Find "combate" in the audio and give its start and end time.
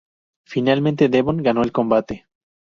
1.71-2.25